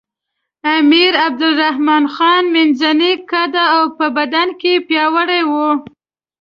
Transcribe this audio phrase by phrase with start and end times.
[0.77, 5.69] امیر عبدالرحمن خان منځنی قده او په بدن کې پیاوړی وو.